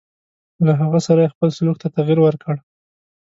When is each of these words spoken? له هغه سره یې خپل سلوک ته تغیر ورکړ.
له 0.65 0.73
هغه 0.81 0.99
سره 1.07 1.19
یې 1.23 1.33
خپل 1.33 1.49
سلوک 1.57 1.77
ته 1.81 1.87
تغیر 1.95 2.19
ورکړ. 2.23 2.55